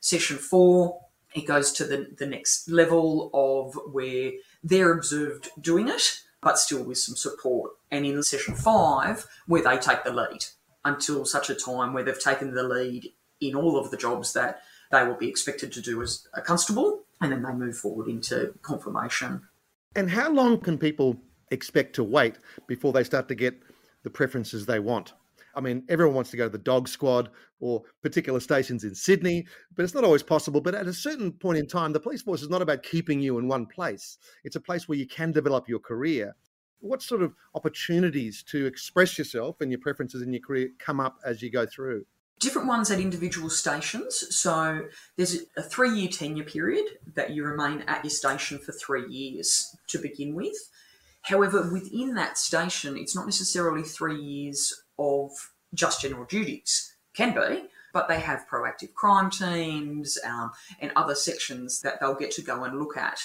Session 0.00 0.36
four, 0.36 1.00
it 1.34 1.46
goes 1.46 1.72
to 1.72 1.84
the, 1.84 2.08
the 2.18 2.26
next 2.26 2.68
level 2.68 3.30
of 3.32 3.74
where 3.92 4.32
they're 4.62 4.92
observed 4.92 5.50
doing 5.60 5.88
it, 5.88 6.20
but 6.40 6.58
still 6.58 6.82
with 6.82 6.98
some 6.98 7.16
support. 7.16 7.72
And 7.90 8.04
in 8.06 8.22
session 8.22 8.54
five, 8.54 9.26
where 9.46 9.62
they 9.62 9.78
take 9.78 10.04
the 10.04 10.12
lead 10.12 10.44
until 10.84 11.24
such 11.24 11.50
a 11.50 11.54
time 11.54 11.92
where 11.92 12.02
they've 12.02 12.18
taken 12.18 12.54
the 12.54 12.62
lead 12.62 13.12
in 13.40 13.54
all 13.54 13.78
of 13.78 13.90
the 13.90 13.96
jobs 13.96 14.32
that 14.32 14.62
they 14.90 15.04
will 15.04 15.16
be 15.16 15.28
expected 15.28 15.72
to 15.72 15.80
do 15.80 16.02
as 16.02 16.26
a 16.34 16.42
constable, 16.42 17.02
and 17.20 17.32
then 17.32 17.42
they 17.42 17.52
move 17.52 17.76
forward 17.76 18.08
into 18.08 18.54
confirmation. 18.62 19.42
And 19.96 20.10
how 20.10 20.30
long 20.30 20.58
can 20.58 20.78
people 20.78 21.16
expect 21.50 21.94
to 21.94 22.04
wait 22.04 22.36
before 22.66 22.92
they 22.92 23.04
start 23.04 23.28
to 23.28 23.34
get 23.34 23.60
the 24.02 24.10
preferences 24.10 24.66
they 24.66 24.78
want? 24.78 25.14
I 25.54 25.60
mean, 25.60 25.84
everyone 25.88 26.14
wants 26.14 26.30
to 26.30 26.36
go 26.36 26.44
to 26.44 26.50
the 26.50 26.58
dog 26.58 26.88
squad 26.88 27.30
or 27.60 27.82
particular 28.02 28.40
stations 28.40 28.84
in 28.84 28.94
Sydney, 28.94 29.46
but 29.74 29.84
it's 29.84 29.94
not 29.94 30.04
always 30.04 30.22
possible. 30.22 30.60
But 30.60 30.74
at 30.74 30.86
a 30.86 30.92
certain 30.92 31.32
point 31.32 31.58
in 31.58 31.66
time, 31.66 31.92
the 31.92 32.00
police 32.00 32.22
force 32.22 32.42
is 32.42 32.50
not 32.50 32.62
about 32.62 32.82
keeping 32.82 33.20
you 33.20 33.38
in 33.38 33.48
one 33.48 33.66
place, 33.66 34.18
it's 34.44 34.56
a 34.56 34.60
place 34.60 34.88
where 34.88 34.98
you 34.98 35.06
can 35.06 35.32
develop 35.32 35.68
your 35.68 35.78
career. 35.78 36.34
What 36.80 37.00
sort 37.00 37.22
of 37.22 37.34
opportunities 37.54 38.42
to 38.50 38.66
express 38.66 39.16
yourself 39.16 39.60
and 39.60 39.70
your 39.70 39.78
preferences 39.80 40.20
in 40.22 40.32
your 40.32 40.42
career 40.42 40.70
come 40.78 40.98
up 40.98 41.18
as 41.24 41.40
you 41.40 41.50
go 41.50 41.64
through? 41.64 42.06
Different 42.40 42.66
ones 42.66 42.90
at 42.90 42.98
individual 42.98 43.50
stations. 43.50 44.36
So 44.36 44.86
there's 45.16 45.44
a 45.56 45.62
three 45.62 45.96
year 45.96 46.08
tenure 46.08 46.42
period 46.42 46.86
that 47.14 47.30
you 47.30 47.44
remain 47.44 47.84
at 47.86 48.02
your 48.02 48.10
station 48.10 48.58
for 48.58 48.72
three 48.72 49.08
years 49.08 49.76
to 49.88 49.98
begin 49.98 50.34
with. 50.34 50.56
However, 51.22 51.70
within 51.70 52.14
that 52.14 52.36
station, 52.36 52.96
it's 52.96 53.14
not 53.14 53.26
necessarily 53.26 53.82
three 53.82 54.20
years 54.20 54.82
of 55.02 55.32
just 55.74 56.00
general 56.00 56.24
duties. 56.24 56.94
Can 57.14 57.34
be, 57.34 57.64
but 57.92 58.08
they 58.08 58.20
have 58.20 58.46
proactive 58.50 58.94
crime 58.94 59.30
teams 59.30 60.16
um, 60.24 60.50
and 60.80 60.92
other 60.96 61.14
sections 61.14 61.80
that 61.82 62.00
they'll 62.00 62.14
get 62.14 62.30
to 62.32 62.42
go 62.42 62.64
and 62.64 62.78
look 62.78 62.96
at. 62.96 63.18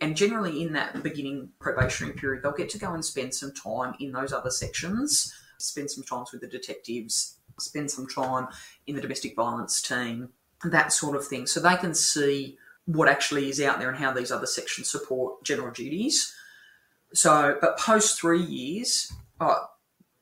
And 0.00 0.16
generally, 0.16 0.62
in 0.62 0.72
that 0.72 1.02
beginning 1.02 1.50
probationary 1.60 2.16
period, 2.16 2.42
they'll 2.42 2.52
get 2.52 2.70
to 2.70 2.78
go 2.78 2.92
and 2.92 3.04
spend 3.04 3.34
some 3.34 3.52
time 3.52 3.94
in 4.00 4.12
those 4.12 4.32
other 4.32 4.50
sections, 4.50 5.34
spend 5.58 5.90
some 5.90 6.04
time 6.04 6.24
with 6.32 6.40
the 6.40 6.46
detectives, 6.46 7.38
spend 7.58 7.90
some 7.90 8.06
time 8.06 8.48
in 8.86 8.94
the 8.94 9.02
domestic 9.02 9.34
violence 9.36 9.82
team, 9.82 10.30
that 10.64 10.92
sort 10.92 11.16
of 11.16 11.26
thing. 11.26 11.46
So 11.46 11.60
they 11.60 11.76
can 11.76 11.94
see 11.94 12.58
what 12.86 13.08
actually 13.08 13.48
is 13.50 13.60
out 13.60 13.78
there 13.78 13.88
and 13.88 13.98
how 13.98 14.12
these 14.12 14.30
other 14.30 14.46
sections 14.46 14.90
support 14.90 15.44
general 15.44 15.72
duties. 15.72 16.34
So, 17.12 17.56
but 17.60 17.78
post 17.78 18.20
three 18.20 18.42
years, 18.42 19.12
oh, 19.40 19.66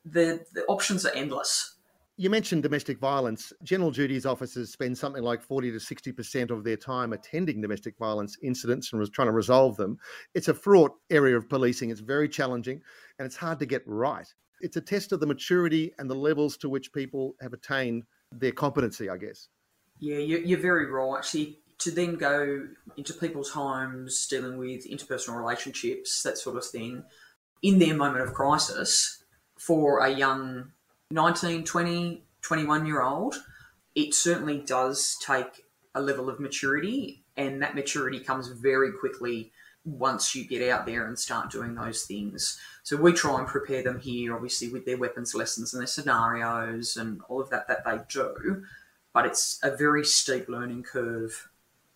the, 0.05 0.45
the 0.53 0.65
options 0.65 1.07
are 1.07 1.13
endless. 1.15 1.75
You 2.17 2.31
mentioned 2.31 2.63
domestic 2.63 2.99
violence. 3.01 3.53
General 3.65 3.91
duties 3.91 4.25
officers 4.25 4.71
spend 4.71 4.97
something 4.97 5.23
like 5.23 5.43
40 5.43 5.73
to 5.73 5.79
60% 5.79 6.51
of 6.51 6.63
their 6.63 6.77
time 6.77 7.13
attending 7.13 7.61
domestic 7.61 7.99
violence 7.99 8.37
incidents 8.41 8.93
and 8.93 9.13
trying 9.13 9.27
to 9.27 9.33
resolve 9.33 9.77
them. 9.77 9.99
It's 10.33 10.47
a 10.47 10.55
fraught 10.55 10.93
area 11.11 11.37
of 11.37 11.49
policing. 11.49 11.91
It's 11.91 12.01
very 12.01 12.29
challenging 12.29 12.83
and 13.19 13.27
it's 13.27 13.37
hard 13.37 13.59
to 13.59 13.67
get 13.67 13.83
right. 13.87 14.33
It's 14.61 14.77
a 14.77 14.81
test 14.81 15.11
of 15.11 15.19
the 15.19 15.27
maturity 15.27 15.93
and 15.99 16.09
the 16.09 16.15
levels 16.15 16.57
to 16.59 16.69
which 16.69 16.93
people 16.93 17.35
have 17.41 17.53
attained 17.53 18.05
their 18.31 18.53
competency, 18.53 19.11
I 19.11 19.17
guess. 19.17 19.49
Yeah, 19.99 20.19
you're 20.19 20.59
very 20.59 20.91
right. 20.91 21.25
See, 21.25 21.59
to 21.79 21.91
then 21.91 22.15
go 22.15 22.69
into 22.97 23.13
people's 23.13 23.51
homes, 23.51 24.27
dealing 24.29 24.57
with 24.57 24.89
interpersonal 24.89 25.37
relationships, 25.37 26.23
that 26.23 26.39
sort 26.39 26.57
of 26.57 26.65
thing, 26.65 27.05
in 27.63 27.79
their 27.79 27.95
moment 27.95 28.23
of 28.23 28.35
crisis, 28.35 29.24
for 29.57 30.01
a 30.01 30.11
young 30.11 30.73
19, 31.11 31.65
20, 31.65 32.23
21 32.43 32.87
year 32.87 33.03
old, 33.03 33.37
it 33.95 34.15
certainly 34.15 34.59
does 34.59 35.17
take 35.25 35.65
a 35.95 36.03
level 36.03 36.29
of 36.29 36.41
maturity, 36.41 37.23
and 37.37 37.63
that 37.63 37.75
maturity 37.75 38.19
comes 38.19 38.49
very 38.49 38.93
quickly 38.93 39.53
once 39.85 40.35
you 40.35 40.45
get 40.45 40.69
out 40.69 40.87
there 40.87 41.07
and 41.07 41.19
start 41.19 41.51
doing 41.51 41.75
those 41.75 42.05
things. 42.05 42.59
So 42.83 42.97
we 42.97 43.13
try 43.13 43.39
and 43.39 43.47
prepare 43.47 43.83
them 43.83 44.01
here, 44.01 44.35
obviously, 44.35 44.69
with 44.69 44.87
their 44.87 44.97
weapons 44.97 45.35
lessons 45.35 45.73
and 45.73 45.81
their 45.81 45.87
scenarios 45.87 46.97
and 46.97 47.21
all 47.29 47.41
of 47.41 47.51
that 47.51 47.69
that 47.69 47.85
they 47.85 47.99
do. 48.09 48.65
But 49.13 49.27
it's 49.27 49.61
a 49.63 49.77
very 49.77 50.05
steep 50.05 50.49
learning 50.49 50.85
curve 50.85 51.49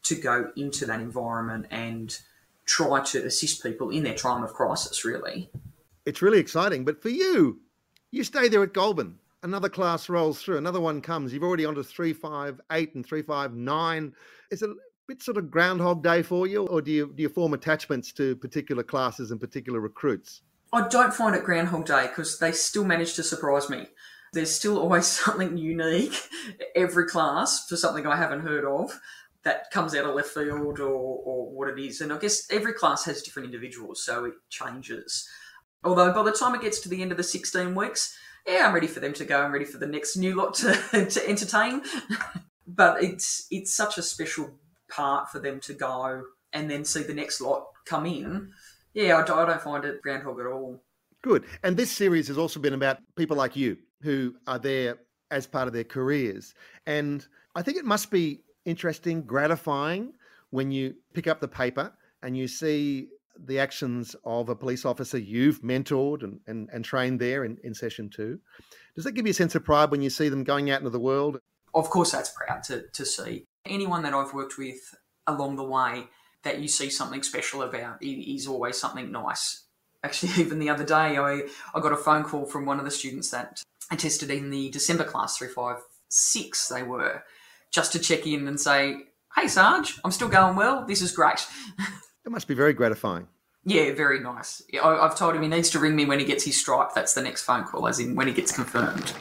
to 0.04 0.14
go 0.14 0.52
into 0.56 0.86
that 0.86 1.00
environment 1.00 1.66
and 1.70 2.16
try 2.64 3.02
to 3.02 3.24
assist 3.24 3.62
people 3.62 3.90
in 3.90 4.04
their 4.04 4.14
time 4.14 4.44
of 4.44 4.52
crisis, 4.52 5.04
really. 5.04 5.50
It's 6.08 6.22
really 6.22 6.38
exciting. 6.38 6.86
But 6.86 7.02
for 7.02 7.10
you, 7.10 7.60
you 8.12 8.24
stay 8.24 8.48
there 8.48 8.62
at 8.62 8.72
Goulburn. 8.72 9.18
Another 9.42 9.68
class 9.68 10.08
rolls 10.08 10.42
through, 10.42 10.56
another 10.56 10.80
one 10.80 11.02
comes. 11.02 11.34
You've 11.34 11.44
already 11.44 11.66
on 11.66 11.74
to 11.74 11.84
358 11.84 12.94
and 12.94 13.04
359. 13.04 14.14
Is 14.50 14.62
it 14.62 14.70
a 14.70 14.74
bit 15.06 15.22
sort 15.22 15.36
of 15.36 15.50
groundhog 15.50 16.02
day 16.02 16.22
for 16.22 16.46
you, 16.46 16.66
or 16.66 16.80
do 16.80 16.90
you, 16.90 17.12
do 17.14 17.22
you 17.22 17.28
form 17.28 17.52
attachments 17.52 18.10
to 18.14 18.34
particular 18.36 18.82
classes 18.82 19.30
and 19.30 19.38
particular 19.38 19.80
recruits? 19.80 20.40
I 20.72 20.88
don't 20.88 21.12
find 21.12 21.36
it 21.36 21.44
Groundhog 21.44 21.84
Day 21.84 22.06
because 22.06 22.38
they 22.38 22.52
still 22.52 22.84
manage 22.84 23.14
to 23.14 23.22
surprise 23.22 23.68
me. 23.68 23.86
There's 24.32 24.54
still 24.54 24.78
always 24.80 25.06
something 25.06 25.58
unique 25.58 26.18
every 26.74 27.06
class 27.06 27.66
for 27.68 27.76
something 27.76 28.06
I 28.06 28.16
haven't 28.16 28.40
heard 28.40 28.64
of 28.64 28.98
that 29.44 29.70
comes 29.70 29.94
out 29.94 30.06
of 30.06 30.14
left 30.14 30.30
field 30.30 30.80
or, 30.80 30.88
or 30.88 31.50
what 31.50 31.68
it 31.68 31.78
is. 31.78 32.00
And 32.00 32.14
I 32.14 32.18
guess 32.18 32.50
every 32.50 32.72
class 32.72 33.04
has 33.04 33.22
different 33.22 33.46
individuals, 33.46 34.02
so 34.02 34.24
it 34.24 34.34
changes. 34.48 35.28
Although 35.84 36.12
by 36.12 36.22
the 36.22 36.32
time 36.32 36.54
it 36.54 36.60
gets 36.60 36.80
to 36.80 36.88
the 36.88 37.02
end 37.02 37.12
of 37.12 37.16
the 37.16 37.24
16 37.24 37.74
weeks, 37.74 38.16
yeah, 38.46 38.66
I'm 38.66 38.74
ready 38.74 38.86
for 38.86 39.00
them 39.00 39.12
to 39.14 39.24
go. 39.24 39.42
I'm 39.42 39.52
ready 39.52 39.64
for 39.64 39.78
the 39.78 39.86
next 39.86 40.16
new 40.16 40.34
lot 40.34 40.54
to, 40.54 40.72
to 41.10 41.28
entertain. 41.28 41.82
but 42.66 43.02
it's 43.02 43.46
it's 43.50 43.74
such 43.74 43.98
a 43.98 44.02
special 44.02 44.50
part 44.90 45.30
for 45.30 45.38
them 45.38 45.60
to 45.60 45.74
go 45.74 46.22
and 46.52 46.70
then 46.70 46.84
see 46.84 47.02
the 47.02 47.14
next 47.14 47.40
lot 47.40 47.66
come 47.86 48.06
in. 48.06 48.50
Yeah, 48.94 49.16
I, 49.16 49.22
I 49.22 49.46
don't 49.46 49.62
find 49.62 49.84
it 49.84 50.02
groundhog 50.02 50.40
at 50.40 50.46
all. 50.46 50.82
Good. 51.22 51.44
And 51.62 51.76
this 51.76 51.90
series 51.90 52.28
has 52.28 52.38
also 52.38 52.60
been 52.60 52.74
about 52.74 52.98
people 53.16 53.36
like 53.36 53.56
you 53.56 53.76
who 54.02 54.34
are 54.46 54.58
there 54.58 54.98
as 55.30 55.46
part 55.46 55.66
of 55.66 55.74
their 55.74 55.84
careers. 55.84 56.54
And 56.86 57.26
I 57.54 57.62
think 57.62 57.76
it 57.76 57.84
must 57.84 58.10
be 58.10 58.42
interesting, 58.64 59.22
gratifying 59.22 60.12
when 60.50 60.70
you 60.70 60.94
pick 61.12 61.26
up 61.26 61.40
the 61.40 61.48
paper 61.48 61.92
and 62.22 62.36
you 62.36 62.48
see 62.48 63.08
the 63.44 63.58
actions 63.58 64.16
of 64.24 64.48
a 64.48 64.56
police 64.56 64.84
officer 64.84 65.18
you've 65.18 65.62
mentored 65.62 66.22
and, 66.22 66.40
and, 66.46 66.68
and 66.72 66.84
trained 66.84 67.20
there 67.20 67.44
in, 67.44 67.58
in 67.62 67.74
session 67.74 68.10
two. 68.10 68.38
Does 68.94 69.04
that 69.04 69.12
give 69.12 69.26
you 69.26 69.30
a 69.30 69.34
sense 69.34 69.54
of 69.54 69.64
pride 69.64 69.90
when 69.90 70.02
you 70.02 70.10
see 70.10 70.28
them 70.28 70.44
going 70.44 70.70
out 70.70 70.80
into 70.80 70.90
the 70.90 71.00
world? 71.00 71.38
Of 71.74 71.90
course, 71.90 72.12
that's 72.12 72.30
proud 72.30 72.62
to, 72.64 72.84
to 72.92 73.04
see. 73.04 73.44
Anyone 73.64 74.02
that 74.02 74.14
I've 74.14 74.34
worked 74.34 74.58
with 74.58 74.94
along 75.26 75.56
the 75.56 75.64
way 75.64 76.08
that 76.42 76.60
you 76.60 76.68
see 76.68 76.90
something 76.90 77.22
special 77.22 77.62
about 77.62 78.02
is 78.02 78.46
always 78.46 78.78
something 78.78 79.12
nice. 79.12 79.64
Actually, 80.02 80.32
even 80.38 80.58
the 80.58 80.70
other 80.70 80.84
day, 80.84 81.16
I, 81.16 81.42
I 81.74 81.80
got 81.80 81.92
a 81.92 81.96
phone 81.96 82.24
call 82.24 82.46
from 82.46 82.66
one 82.66 82.78
of 82.78 82.84
the 82.84 82.90
students 82.90 83.30
that 83.30 83.62
I 83.90 83.96
tested 83.96 84.30
in 84.30 84.50
the 84.50 84.70
December 84.70 85.04
class 85.04 85.38
356, 85.38 86.68
they 86.68 86.82
were, 86.82 87.22
just 87.70 87.92
to 87.92 87.98
check 87.98 88.26
in 88.26 88.48
and 88.48 88.60
say, 88.60 88.96
hey, 89.36 89.48
Sarge, 89.48 89.98
I'm 90.04 90.10
still 90.10 90.28
going 90.28 90.56
well. 90.56 90.84
This 90.86 91.02
is 91.02 91.12
great. 91.12 91.46
It 92.28 92.30
must 92.30 92.46
be 92.46 92.52
very 92.52 92.74
gratifying. 92.74 93.26
Yeah, 93.64 93.94
very 93.94 94.20
nice. 94.20 94.60
I, 94.84 94.96
have 94.96 95.16
told 95.16 95.34
him 95.34 95.40
he 95.40 95.48
needs 95.48 95.70
to 95.70 95.78
ring 95.78 95.96
me 95.96 96.04
when 96.04 96.18
he 96.18 96.26
gets 96.26 96.44
his 96.44 96.60
stripe. 96.60 96.90
That's 96.94 97.14
the 97.14 97.22
next 97.22 97.44
phone 97.44 97.64
call, 97.64 97.88
as 97.88 98.00
in 98.00 98.14
when 98.14 98.26
he 98.26 98.34
gets 98.34 98.52
confirmed. 98.54 99.14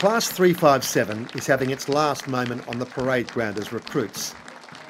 Class 0.00 0.32
357 0.32 1.28
is 1.36 1.46
having 1.46 1.70
its 1.70 1.88
last 1.88 2.26
moment 2.26 2.66
on 2.66 2.80
the 2.80 2.86
parade 2.86 3.30
ground 3.30 3.56
as 3.60 3.72
recruits. 3.72 4.34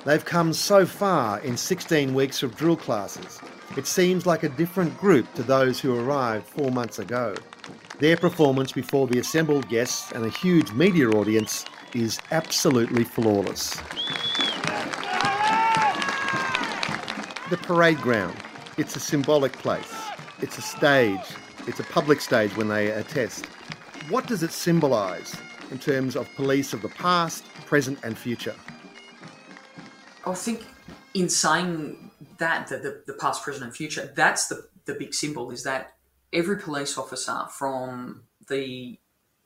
They've 0.06 0.24
come 0.24 0.54
so 0.54 0.86
far 0.86 1.40
in 1.40 1.54
16 1.54 2.14
weeks 2.14 2.42
of 2.42 2.56
drill 2.56 2.76
classes. 2.76 3.38
It 3.76 3.86
seems 3.86 4.24
like 4.24 4.42
a 4.42 4.48
different 4.48 4.96
group 4.96 5.30
to 5.34 5.42
those 5.42 5.78
who 5.78 5.94
arrived 5.94 6.46
four 6.46 6.70
months 6.70 6.98
ago. 6.98 7.34
Their 7.98 8.16
performance 8.16 8.72
before 8.72 9.06
the 9.06 9.18
assembled 9.18 9.68
guests 9.68 10.10
and 10.12 10.24
a 10.24 10.30
huge 10.30 10.72
media 10.72 11.10
audience 11.10 11.66
is 11.94 12.20
absolutely 12.30 13.04
flawless. 13.04 13.76
The 17.50 17.56
parade 17.62 17.98
ground, 17.98 18.36
it's 18.76 18.96
a 18.96 19.00
symbolic 19.00 19.52
place. 19.52 19.92
It's 20.40 20.58
a 20.58 20.62
stage. 20.62 21.20
It's 21.66 21.80
a 21.80 21.84
public 21.84 22.20
stage 22.20 22.56
when 22.56 22.68
they 22.68 22.90
attest. 22.90 23.46
What 24.08 24.26
does 24.26 24.42
it 24.42 24.52
symbolise 24.52 25.34
in 25.70 25.78
terms 25.78 26.16
of 26.16 26.32
police 26.34 26.72
of 26.72 26.82
the 26.82 26.88
past, 26.88 27.44
present, 27.66 27.98
and 28.02 28.16
future? 28.16 28.54
I 30.26 30.34
think 30.34 30.64
in 31.14 31.28
saying 31.28 32.10
that, 32.38 32.68
the, 32.68 32.78
the, 32.78 33.02
the 33.06 33.12
past, 33.14 33.42
present, 33.42 33.64
and 33.64 33.74
future, 33.74 34.12
that's 34.14 34.48
the, 34.48 34.68
the 34.84 34.94
big 34.94 35.14
symbol 35.14 35.50
is 35.50 35.64
that 35.64 35.94
every 36.32 36.58
police 36.58 36.96
officer 36.96 37.46
from 37.50 38.22
the 38.48 38.98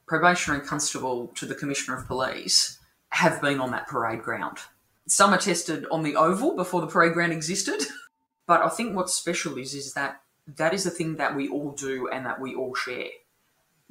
probationary 0.06 0.64
constable 0.64 1.28
to 1.34 1.46
the 1.46 1.54
commissioner 1.54 1.96
of 1.96 2.06
police 2.06 2.78
have 3.10 3.40
been 3.40 3.60
on 3.60 3.70
that 3.70 3.86
parade 3.86 4.22
ground. 4.22 4.58
Some 5.06 5.32
are 5.32 5.38
tested 5.38 5.86
on 5.90 6.02
the 6.02 6.16
oval 6.16 6.56
before 6.56 6.80
the 6.80 6.86
parade 6.86 7.12
ground 7.14 7.32
existed, 7.32 7.82
but 8.46 8.62
I 8.62 8.68
think 8.68 8.96
what's 8.96 9.14
special 9.14 9.58
is 9.58 9.74
is 9.74 9.94
that 9.94 10.20
that 10.46 10.74
is 10.74 10.84
the 10.84 10.90
thing 10.90 11.16
that 11.16 11.34
we 11.34 11.48
all 11.48 11.72
do 11.72 12.08
and 12.08 12.26
that 12.26 12.40
we 12.40 12.54
all 12.54 12.74
share. 12.74 13.08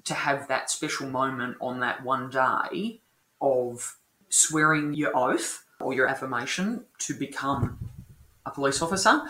To 0.06 0.14
have 0.14 0.48
that 0.50 0.70
special 0.70 1.10
moment 1.10 1.58
on 1.62 1.80
that 1.80 2.04
one 2.04 2.30
day 2.30 3.00
of 3.42 3.98
swearing 4.30 4.94
your 4.94 5.16
oath 5.16 5.64
or 5.80 5.94
your 5.94 6.08
affirmation 6.08 6.84
to 7.00 7.14
become 7.14 7.90
a 8.46 8.52
police 8.52 8.82
officer 8.82 9.22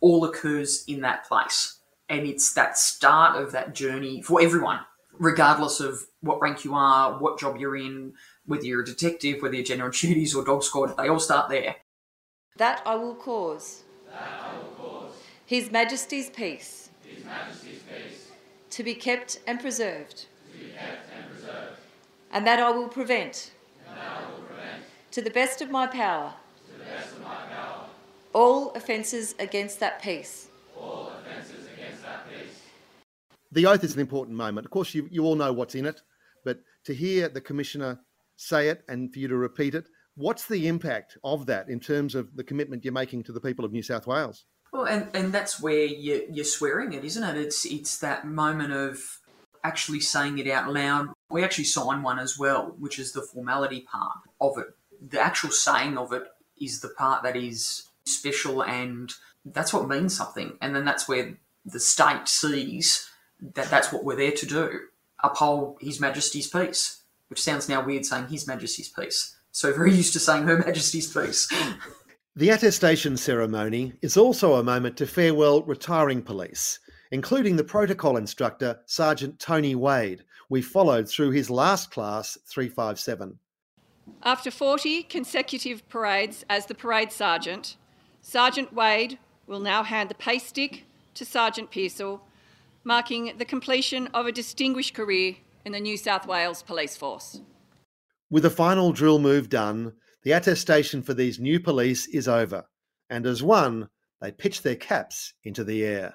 all 0.00 0.24
occurs 0.24 0.84
in 0.86 1.00
that 1.00 1.26
place. 1.26 1.78
And 2.08 2.26
it's 2.26 2.54
that 2.54 2.78
start 2.78 3.42
of 3.42 3.52
that 3.52 3.74
journey 3.74 4.22
for 4.22 4.40
everyone 4.40 4.80
regardless 5.20 5.80
of 5.80 6.06
what 6.22 6.40
rank 6.40 6.64
you 6.64 6.74
are, 6.74 7.18
what 7.18 7.38
job 7.38 7.58
you're 7.58 7.76
in, 7.76 8.14
whether 8.46 8.64
you're 8.64 8.80
a 8.80 8.84
detective, 8.84 9.42
whether 9.42 9.54
you're 9.54 9.64
general 9.64 9.90
duties 9.90 10.34
or 10.34 10.42
dog 10.42 10.64
squad, 10.64 10.96
they 10.96 11.08
all 11.08 11.20
start 11.20 11.48
there. 11.48 11.76
That 12.56 12.82
I 12.84 12.96
will 12.96 13.14
cause. 13.14 13.84
I 14.12 14.56
will 14.56 14.70
cause. 14.84 15.12
His 15.46 15.70
Majesty's 15.70 16.30
peace. 16.30 16.90
His 17.04 17.24
Majesty's 17.24 17.80
peace. 17.82 18.30
To 18.70 18.82
be 18.82 18.94
kept 18.94 19.40
and 19.46 19.60
preserved. 19.60 20.26
Kept 20.74 21.08
and 21.14 21.30
preserved. 21.30 21.76
And 22.32 22.46
that 22.46 22.58
I 22.58 22.70
will 22.70 22.88
prevent. 22.88 23.52
And 23.86 23.96
that 23.96 24.06
I 24.06 24.30
will 24.30 24.42
prevent. 24.44 24.82
To 25.12 25.22
the 25.22 25.30
best 25.30 25.60
of 25.60 25.70
my 25.70 25.86
power. 25.86 26.32
To 26.66 26.78
the 26.78 26.84
best 26.84 27.12
of 27.12 27.22
my 27.22 27.34
power. 27.34 27.84
All 28.32 28.72
offences 28.72 29.34
against 29.38 29.80
that 29.80 30.02
peace. 30.02 30.48
All 30.78 31.12
offences 31.18 31.66
against 31.66 32.02
that 32.02 32.28
peace 32.30 32.60
the 33.52 33.66
oath 33.66 33.84
is 33.84 33.94
an 33.94 34.00
important 34.00 34.36
moment. 34.36 34.64
Of 34.64 34.70
course, 34.70 34.94
you, 34.94 35.08
you 35.10 35.24
all 35.24 35.36
know 35.36 35.52
what's 35.52 35.74
in 35.74 35.86
it, 35.86 36.00
but 36.44 36.60
to 36.84 36.94
hear 36.94 37.28
the 37.28 37.40
commissioner 37.40 38.00
say 38.36 38.68
it 38.68 38.82
and 38.88 39.12
for 39.12 39.18
you 39.18 39.28
to 39.28 39.36
repeat 39.36 39.74
it, 39.74 39.88
what's 40.14 40.46
the 40.46 40.68
impact 40.68 41.18
of 41.24 41.46
that 41.46 41.68
in 41.68 41.80
terms 41.80 42.14
of 42.14 42.36
the 42.36 42.44
commitment 42.44 42.84
you're 42.84 42.92
making 42.92 43.22
to 43.24 43.32
the 43.32 43.40
people 43.40 43.64
of 43.64 43.72
New 43.72 43.82
South 43.82 44.06
Wales? 44.06 44.44
Well, 44.72 44.84
and, 44.84 45.08
and 45.14 45.32
that's 45.32 45.60
where 45.60 45.84
you, 45.84 46.26
you're 46.30 46.44
swearing 46.44 46.92
it, 46.92 47.04
isn't 47.04 47.24
it? 47.24 47.36
It's 47.36 47.64
it's 47.64 47.98
that 47.98 48.24
moment 48.24 48.72
of 48.72 49.18
actually 49.64 50.00
saying 50.00 50.38
it 50.38 50.48
out 50.48 50.72
loud. 50.72 51.08
We 51.28 51.42
actually 51.42 51.64
sign 51.64 52.02
one 52.02 52.18
as 52.18 52.38
well, 52.38 52.74
which 52.78 52.98
is 52.98 53.12
the 53.12 53.22
formality 53.22 53.80
part 53.80 54.18
of 54.40 54.58
it. 54.58 54.66
The 55.00 55.20
actual 55.20 55.50
saying 55.50 55.98
of 55.98 56.12
it 56.12 56.24
is 56.60 56.80
the 56.80 56.88
part 56.88 57.24
that 57.24 57.36
is 57.36 57.88
special 58.04 58.62
and 58.62 59.12
that's 59.44 59.72
what 59.72 59.88
means 59.88 60.16
something. 60.16 60.56
And 60.60 60.74
then 60.74 60.84
that's 60.84 61.08
where 61.08 61.34
the 61.64 61.80
state 61.80 62.28
sees 62.28 63.10
that 63.54 63.70
that's 63.70 63.92
what 63.92 64.04
we're 64.04 64.16
there 64.16 64.32
to 64.32 64.46
do 64.46 64.80
uphold 65.22 65.76
His 65.80 66.00
Majesty's 66.00 66.48
peace, 66.48 67.02
which 67.28 67.42
sounds 67.42 67.68
now 67.68 67.84
weird 67.84 68.06
saying 68.06 68.28
His 68.28 68.46
Majesty's 68.46 68.88
peace. 68.88 69.36
So 69.52 69.72
very 69.72 69.92
used 69.94 70.12
to 70.14 70.18
saying 70.18 70.44
Her 70.44 70.58
Majesty's 70.58 71.12
peace. 71.12 71.52
The 72.36 72.50
attestation 72.50 73.16
ceremony 73.16 73.92
is 74.02 74.16
also 74.16 74.54
a 74.54 74.62
moment 74.62 74.96
to 74.98 75.06
farewell 75.06 75.62
retiring 75.62 76.22
police, 76.22 76.78
including 77.10 77.56
the 77.56 77.64
protocol 77.64 78.16
instructor, 78.16 78.80
Sergeant 78.86 79.38
Tony 79.38 79.74
Wade. 79.74 80.24
We 80.48 80.62
followed 80.62 81.08
through 81.08 81.32
his 81.32 81.50
last 81.50 81.90
class, 81.90 82.38
357. 82.46 83.38
After 84.22 84.50
40 84.50 85.02
consecutive 85.04 85.88
parades 85.88 86.44
as 86.48 86.66
the 86.66 86.74
parade 86.74 87.12
sergeant, 87.12 87.76
Sergeant 88.22 88.72
Wade 88.72 89.18
will 89.46 89.60
now 89.60 89.82
hand 89.82 90.08
the 90.08 90.14
pace 90.14 90.46
stick 90.46 90.84
to 91.14 91.24
Sergeant 91.24 91.70
Pearsall 91.70 92.22
marking 92.84 93.36
the 93.36 93.44
completion 93.44 94.06
of 94.08 94.26
a 94.26 94.32
distinguished 94.32 94.94
career 94.94 95.36
in 95.64 95.72
the 95.72 95.80
New 95.80 95.96
South 95.96 96.26
Wales 96.26 96.62
Police 96.62 96.96
Force. 96.96 97.40
With 98.30 98.44
the 98.44 98.50
final 98.50 98.92
drill 98.92 99.18
move 99.18 99.48
done, 99.48 99.92
the 100.22 100.32
attestation 100.32 101.02
for 101.02 101.14
these 101.14 101.38
new 101.38 101.60
police 101.60 102.06
is 102.08 102.28
over, 102.28 102.64
and 103.10 103.26
as 103.26 103.42
one, 103.42 103.88
they 104.20 104.32
pitch 104.32 104.62
their 104.62 104.76
caps 104.76 105.34
into 105.44 105.64
the 105.64 105.84
air. 105.84 106.14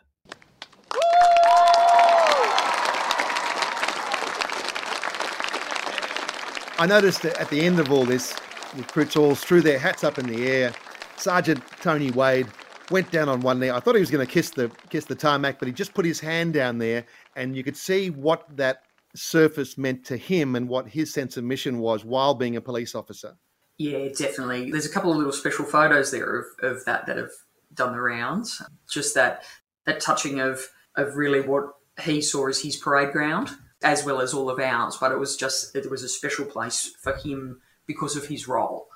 I 6.78 6.86
noticed 6.88 7.22
that 7.22 7.40
at 7.40 7.50
the 7.50 7.62
end 7.62 7.80
of 7.80 7.92
all 7.92 8.06
this, 8.06 8.34
the 8.74 8.82
recruits 8.82 9.16
all 9.16 9.34
threw 9.34 9.62
their 9.62 9.80
hats 9.80 10.04
up 10.04 10.20
in 10.20 10.28
the 10.28 10.48
air. 10.48 10.74
Sergeant 11.16 11.64
Tony 11.82 12.12
Wade 12.12 12.48
went 12.90 13.12
down 13.12 13.30
on 13.30 13.42
one 13.42 13.60
knee. 13.60 13.70
I 13.70 13.80
thought 13.80 13.96
he 13.96 14.02
was 14.02 14.12
going 14.12 14.26
to 14.26 14.32
kiss 14.32 14.50
the 14.52 14.70
kiss 14.90 15.06
the 15.06 15.16
tarmac, 15.16 15.60
but 15.60 15.68
he 15.68 15.74
just 15.74 15.94
put 15.94 16.06
his 16.06 16.20
hand 16.20 16.54
down 16.54 16.78
there, 16.78 17.06
and 17.36 17.56
you 17.56 17.64
could 17.64 17.78
see 17.78 18.10
what 18.10 18.46
that 18.58 18.84
surface 19.16 19.78
meant 19.78 20.06
to 20.06 20.18
him 20.18 20.56
and 20.56 20.68
what 20.68 20.88
his 20.90 21.14
sense 21.14 21.38
of 21.38 21.44
mission 21.44 21.80
was 21.80 22.04
while 22.04 22.34
being 22.34 22.56
a 22.56 22.62
police 22.62 22.96
officer. 22.96 23.36
Yeah, 23.78 24.08
definitely. 24.18 24.72
There's 24.72 24.86
a 24.86 24.92
couple 24.92 25.12
of 25.12 25.18
little 25.18 25.34
special 25.34 25.66
photos 25.66 26.12
there 26.12 26.40
of, 26.40 26.46
of 26.62 26.86
that 26.86 27.06
that 27.08 27.18
have 27.18 27.32
done 27.74 27.94
the 27.94 28.02
rounds. 28.02 28.62
Just 28.90 29.16
that 29.16 29.44
that 29.86 30.00
touching 30.00 30.40
of 30.40 30.68
of 30.96 31.16
really 31.16 31.42
what 31.42 31.74
he 32.02 32.22
saw 32.22 32.48
as 32.48 32.62
his 32.62 32.78
parade 32.78 33.12
ground, 33.12 33.50
as 33.84 34.06
well 34.06 34.22
as 34.22 34.34
all 34.34 34.50
of 34.50 34.60
ours. 34.60 34.98
But 35.00 35.12
it 35.12 35.20
was 35.20 35.36
just 35.36 35.76
it 35.76 35.90
was 35.90 36.04
a 36.04 36.10
special 36.10 36.46
place 36.46 36.94
for 37.02 37.16
him 37.16 37.62
because 37.86 38.16
of 38.16 38.28
his 38.28 38.48
role. 38.48 38.88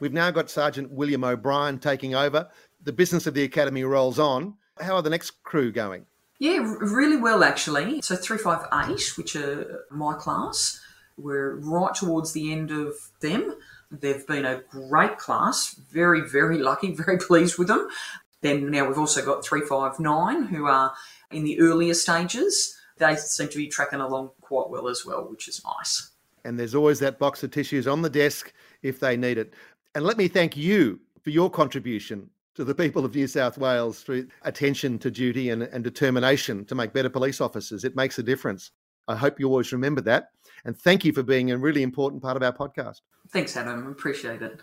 We've 0.00 0.12
now 0.12 0.30
got 0.30 0.48
Sergeant 0.48 0.92
William 0.92 1.24
O'Brien 1.24 1.78
taking 1.78 2.14
over. 2.14 2.48
The 2.82 2.92
business 2.92 3.26
of 3.26 3.34
the 3.34 3.42
academy 3.42 3.84
rolls 3.84 4.18
on. 4.18 4.54
How 4.80 4.96
are 4.96 5.02
the 5.02 5.10
next 5.10 5.42
crew 5.42 5.72
going? 5.72 6.06
Yeah, 6.38 6.58
really 6.80 7.16
well 7.16 7.42
actually. 7.42 8.00
So 8.02 8.14
358, 8.14 9.18
which 9.18 9.34
are 9.34 9.84
my 9.90 10.14
class, 10.14 10.80
we're 11.16 11.56
right 11.56 11.94
towards 11.94 12.32
the 12.32 12.52
end 12.52 12.70
of 12.70 12.94
them. 13.20 13.54
They've 13.90 14.26
been 14.26 14.44
a 14.44 14.62
great 14.70 15.18
class, 15.18 15.74
very, 15.90 16.20
very 16.20 16.58
lucky, 16.58 16.92
very 16.94 17.18
pleased 17.18 17.58
with 17.58 17.68
them. 17.68 17.88
Then 18.40 18.70
now 18.70 18.86
we've 18.86 18.98
also 18.98 19.24
got 19.24 19.44
359 19.44 20.44
who 20.44 20.66
are 20.66 20.94
in 21.32 21.44
the 21.44 21.60
earlier 21.60 21.94
stages. 21.94 22.76
They 22.98 23.16
seem 23.16 23.48
to 23.48 23.56
be 23.56 23.68
tracking 23.68 24.00
along 24.00 24.30
quite 24.40 24.70
well 24.70 24.88
as 24.88 25.04
well, 25.04 25.28
which 25.28 25.48
is 25.48 25.60
nice. 25.64 26.10
And 26.44 26.58
there's 26.58 26.74
always 26.74 27.00
that 27.00 27.18
box 27.18 27.42
of 27.42 27.50
tissues 27.50 27.88
on 27.88 28.02
the 28.02 28.10
desk 28.10 28.52
if 28.82 29.00
they 29.00 29.16
need 29.16 29.38
it. 29.38 29.54
And 29.94 30.04
let 30.04 30.16
me 30.16 30.28
thank 30.28 30.56
you 30.56 31.00
for 31.22 31.30
your 31.30 31.50
contribution 31.50 32.30
to 32.58 32.64
the 32.64 32.74
people 32.74 33.04
of 33.04 33.14
New 33.14 33.28
South 33.28 33.56
Wales 33.56 34.02
through 34.02 34.26
attention 34.42 34.98
to 34.98 35.12
duty 35.12 35.50
and, 35.50 35.62
and 35.62 35.84
determination 35.84 36.64
to 36.64 36.74
make 36.74 36.92
better 36.92 37.08
police 37.08 37.40
officers. 37.40 37.84
It 37.84 37.94
makes 37.94 38.18
a 38.18 38.22
difference. 38.24 38.72
I 39.06 39.14
hope 39.14 39.38
you 39.38 39.46
always 39.46 39.70
remember 39.70 40.00
that. 40.00 40.30
And 40.64 40.76
thank 40.76 41.04
you 41.04 41.12
for 41.12 41.22
being 41.22 41.52
a 41.52 41.56
really 41.56 41.84
important 41.84 42.20
part 42.20 42.36
of 42.36 42.42
our 42.42 42.52
podcast. 42.52 43.02
Thanks, 43.30 43.56
Adam. 43.56 43.86
Appreciate 43.86 44.42
it. 44.42 44.62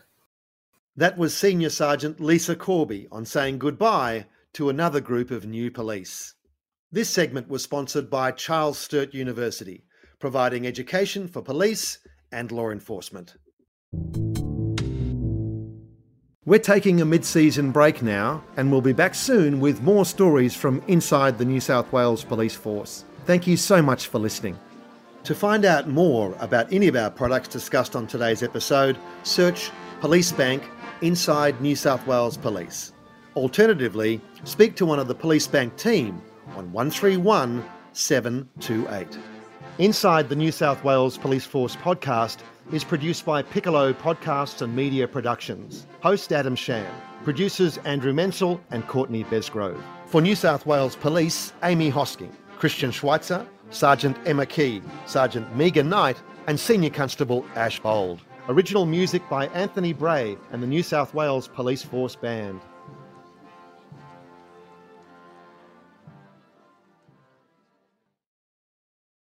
That 0.97 1.17
was 1.17 1.37
Senior 1.37 1.69
Sergeant 1.69 2.19
Lisa 2.19 2.57
Corby 2.57 3.07
on 3.13 3.23
saying 3.23 3.59
goodbye 3.59 4.25
to 4.55 4.67
another 4.67 4.99
group 4.99 5.31
of 5.31 5.45
new 5.45 5.71
police. 5.71 6.33
This 6.91 7.09
segment 7.09 7.47
was 7.47 7.63
sponsored 7.63 8.09
by 8.09 8.31
Charles 8.31 8.77
Sturt 8.77 9.13
University, 9.13 9.85
providing 10.19 10.67
education 10.67 11.29
for 11.29 11.41
police 11.41 11.99
and 12.29 12.51
law 12.51 12.71
enforcement. 12.71 13.35
We're 16.47 16.59
taking 16.59 17.01
a 17.01 17.05
mid 17.05 17.25
season 17.25 17.71
break 17.71 18.03
now, 18.03 18.43
and 18.55 18.71
we'll 18.71 18.79
be 18.79 18.93
back 18.93 19.15
soon 19.15 19.59
with 19.59 19.81
more 19.81 20.05
stories 20.05 20.53
from 20.53 20.83
inside 20.87 21.39
the 21.39 21.45
New 21.45 21.59
South 21.59 21.91
Wales 21.91 22.23
Police 22.23 22.53
Force. 22.53 23.03
Thank 23.25 23.47
you 23.47 23.57
so 23.57 23.81
much 23.81 24.05
for 24.05 24.19
listening. 24.19 24.59
To 25.23 25.33
find 25.33 25.65
out 25.65 25.89
more 25.89 26.35
about 26.39 26.71
any 26.71 26.87
of 26.87 26.95
our 26.95 27.09
products 27.09 27.47
discussed 27.47 27.95
on 27.95 28.05
today's 28.05 28.43
episode, 28.43 28.95
search 29.23 29.71
Police 30.01 30.31
Bank 30.33 30.61
Inside 31.01 31.59
New 31.61 31.75
South 31.75 32.05
Wales 32.05 32.37
Police. 32.37 32.93
Alternatively, 33.35 34.21
speak 34.43 34.75
to 34.75 34.85
one 34.85 34.99
of 34.99 35.07
the 35.07 35.15
Police 35.15 35.47
Bank 35.47 35.75
team 35.77 36.21
on 36.49 36.71
131 36.71 37.65
728. 37.93 39.17
Inside 39.79 40.29
the 40.29 40.35
New 40.35 40.51
South 40.51 40.83
Wales 40.83 41.17
Police 41.17 41.45
Force 41.45 41.75
podcast 41.75 42.37
is 42.71 42.83
produced 42.83 43.25
by 43.25 43.41
Piccolo 43.41 43.93
Podcasts 43.93 44.61
and 44.61 44.75
Media 44.75 45.07
Productions. 45.07 45.85
Host 46.01 46.31
Adam 46.31 46.55
Shand. 46.55 46.93
Producers 47.23 47.77
Andrew 47.79 48.13
Mensel 48.13 48.59
and 48.71 48.87
Courtney 48.87 49.23
Besgrove. 49.25 49.81
For 50.07 50.21
New 50.21 50.35
South 50.35 50.65
Wales 50.65 50.95
Police, 50.95 51.53
Amy 51.63 51.91
Hosking, 51.91 52.31
Christian 52.57 52.91
Schweitzer, 52.91 53.45
Sergeant 53.69 54.17
Emma 54.25 54.45
Key, 54.45 54.81
Sergeant 55.05 55.55
Megan 55.55 55.89
Knight, 55.89 56.21
and 56.47 56.59
Senior 56.59 56.91
Constable 56.91 57.45
Ash 57.55 57.79
Bold. 57.79 58.21
Original 58.47 58.85
music 58.85 59.27
by 59.29 59.47
Anthony 59.47 59.93
Bray 59.93 60.37
and 60.51 60.61
the 60.61 60.67
New 60.67 60.83
South 60.83 61.13
Wales 61.13 61.47
Police 61.47 61.83
Force 61.83 62.15
Band. 62.15 62.61